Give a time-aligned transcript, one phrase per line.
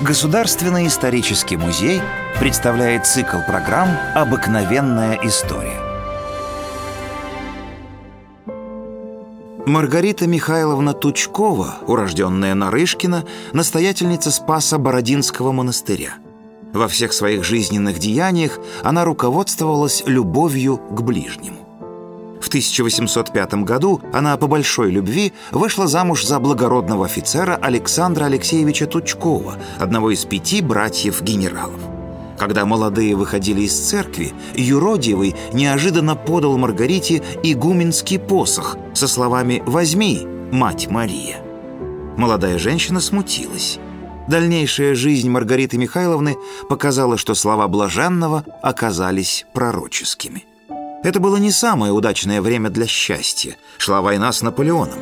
[0.00, 2.00] Государственный исторический музей
[2.38, 5.78] представляет цикл программ «Обыкновенная история».
[9.66, 16.14] Маргарита Михайловна Тучкова, урожденная Нарышкина, настоятельница Спаса Бородинского монастыря.
[16.72, 21.59] Во всех своих жизненных деяниях она руководствовалась любовью к ближнему.
[22.40, 29.56] В 1805 году она по большой любви вышла замуж за благородного офицера Александра Алексеевича Тучкова,
[29.78, 31.80] одного из пяти братьев-генералов.
[32.38, 40.88] Когда молодые выходили из церкви, Юродивый неожиданно подал Маргарите игуменский посох со словами «Возьми, мать
[40.90, 41.42] Мария».
[42.16, 43.78] Молодая женщина смутилась.
[44.28, 46.36] Дальнейшая жизнь Маргариты Михайловны
[46.68, 50.44] показала, что слова блаженного оказались пророческими.
[51.02, 53.56] Это было не самое удачное время для счастья.
[53.78, 54.98] Шла война с Наполеоном.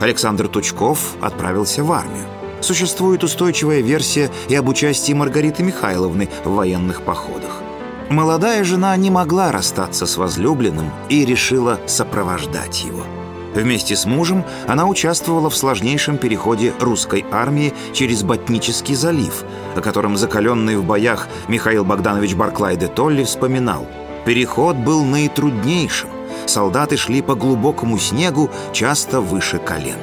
[0.00, 2.26] Александр Тучков отправился в армию.
[2.60, 7.62] Существует устойчивая версия и об участии Маргариты Михайловны в военных походах.
[8.10, 13.04] Молодая жена не могла расстаться с возлюбленным и решила сопровождать его.
[13.52, 19.42] Вместе с мужем она участвовала в сложнейшем переходе русской армии через Ботнический залив,
[19.74, 23.88] о котором закаленный в боях Михаил Богданович Барклай де Толли вспоминал–
[24.24, 26.10] Переход был наитруднейшим.
[26.46, 29.98] Солдаты шли по глубокому снегу, часто выше колен.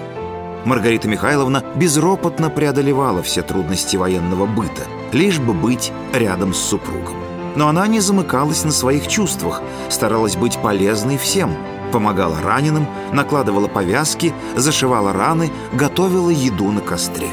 [0.65, 7.15] Маргарита Михайловна безропотно преодолевала все трудности военного быта, лишь бы быть рядом с супругом.
[7.55, 11.55] Но она не замыкалась на своих чувствах, старалась быть полезной всем,
[11.91, 17.29] помогала раненым, накладывала повязки, зашивала раны, готовила еду на костре.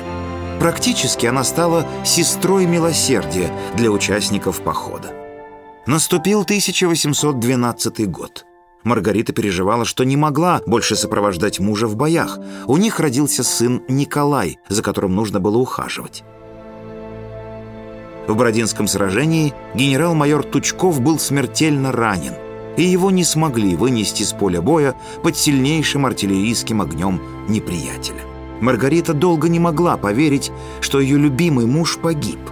[0.61, 5.24] Практически она стала сестрой милосердия для участников похода.
[5.87, 8.47] Наступил 1812 год.
[8.85, 12.39] Маргарита переживала, что не могла больше сопровождать мужа в боях.
[12.67, 16.25] У них родился сын Николай, за которым нужно было ухаживать.
[18.27, 22.33] В Бородинском сражении генерал-майор Тучков был смертельно ранен,
[22.79, 28.23] и его не смогли вынести с поля боя под сильнейшим артиллерийским огнем неприятеля.
[28.63, 32.39] Маргарита долго не могла поверить, что ее любимый муж погиб–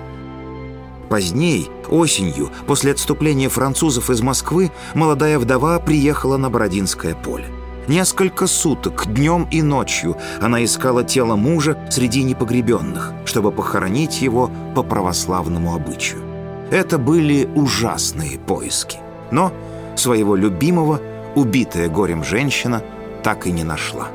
[1.12, 7.44] Поздней, осенью, после отступления французов из Москвы, молодая вдова приехала на Бородинское поле.
[7.86, 14.82] Несколько суток, днем и ночью, она искала тело мужа среди непогребенных, чтобы похоронить его по
[14.82, 16.22] православному обычаю.
[16.70, 18.96] Это были ужасные поиски.
[19.30, 19.52] Но
[19.96, 20.98] своего любимого,
[21.34, 22.82] убитая горем женщина,
[23.22, 24.08] так и не нашла.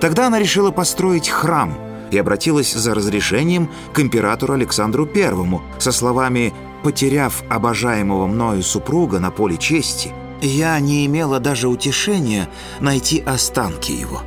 [0.00, 1.76] Тогда она решила построить храм–
[2.12, 6.52] и обратилась за разрешением к императору Александру Первому со словами
[6.82, 12.48] «Потеряв обожаемого мною супруга на поле чести, я не имела даже утешения
[12.80, 14.22] найти останки его.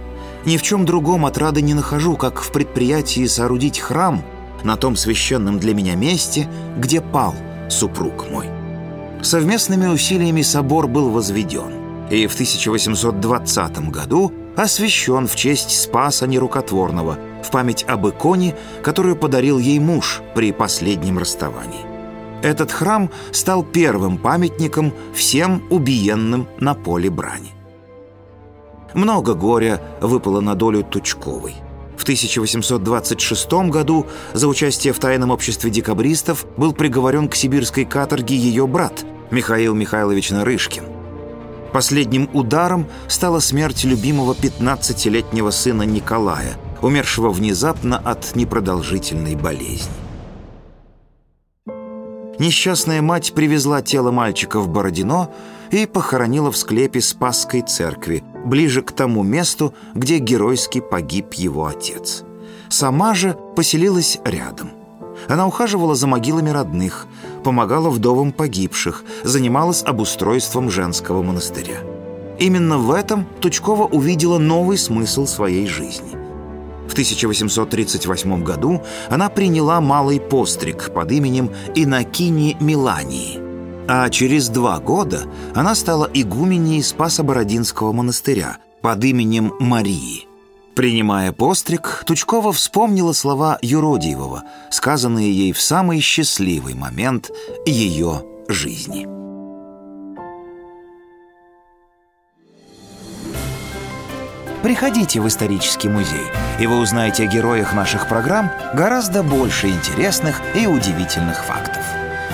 [0.45, 4.23] Ни в чем другом отрады не нахожу, как в предприятии соорудить храм
[4.63, 7.35] на том священном для меня месте, где пал
[7.69, 8.47] супруг мой».
[9.21, 11.71] Совместными усилиями собор был возведен,
[12.09, 19.59] и в 1820 году освящен в честь Спаса Нерукотворного– в память об иконе, которую подарил
[19.59, 21.85] ей муж при последнем расставании.
[22.41, 27.51] Этот храм стал первым памятником всем убиенным на поле брани.
[28.93, 31.55] Много горя выпало на долю Тучковой.
[31.97, 38.67] В 1826 году за участие в тайном обществе декабристов был приговорен к сибирской каторге ее
[38.67, 40.94] брат Михаил Михайлович Нарышкин.
[41.75, 49.91] Последним ударом стала смерть любимого 15-летнего сына Николая, умершего внезапно от непродолжительной болезни.
[52.39, 55.31] Несчастная мать привезла тело мальчика в Бородино
[55.69, 62.23] и похоронила в склепе Спасской церкви, ближе к тому месту, где геройски погиб его отец.
[62.69, 64.71] Сама же поселилась рядом.
[65.27, 67.05] Она ухаживала за могилами родных,
[67.45, 71.77] помогала вдовам погибших, занималась обустройством женского монастыря.
[72.39, 76.11] Именно в этом Тучкова увидела новый смысл своей жизни–
[76.87, 83.39] в 1838 году она приняла малый постриг под именем Инокини Милании.
[83.87, 90.27] А через два года она стала игуменей Спасо-Бородинского монастыря под именем Марии.
[90.75, 97.31] Принимая постриг, Тучкова вспомнила слова Юродиевого, сказанные ей в самый счастливый момент
[97.65, 99.07] ее жизни.
[104.63, 106.25] Приходите в исторический музей,
[106.59, 111.83] и вы узнаете о героях наших программ гораздо больше интересных и удивительных фактов.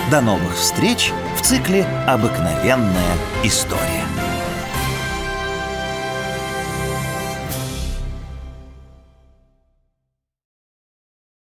[0.09, 4.20] До новых встреч в цикле «Обыкновенная история».